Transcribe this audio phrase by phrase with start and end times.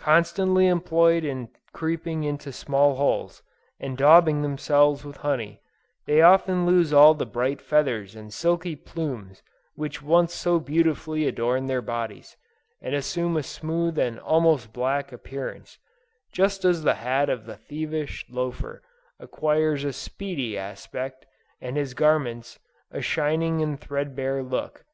[0.00, 3.44] Constantly employed in creeping into small holes,
[3.78, 5.60] and daubing themselves with honey,
[6.04, 9.40] they often lose all the bright feathers and silky plumes
[9.76, 12.36] which once so beautifully adorned their bodies,
[12.80, 15.78] and assume a smooth and almost black appearance;
[16.32, 18.82] just as the hat of the thievish loafer,
[19.20, 21.24] acquires a "seedy" aspect,
[21.60, 22.58] and his garments,
[22.90, 24.84] a shining and threadbare look.